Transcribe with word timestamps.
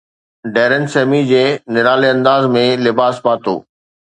Darren 0.55 0.83
Sammy 0.93 1.19
جي 1.31 1.43
نرالي 1.75 2.09
انداز 2.15 2.51
۾ 2.59 2.65
لباس 2.89 3.25
پاتو 3.25 3.55